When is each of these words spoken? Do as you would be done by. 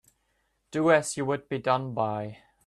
Do 0.71 0.89
as 0.89 1.15
you 1.15 1.25
would 1.25 1.47
be 1.47 1.59
done 1.59 1.93
by. 1.93 2.39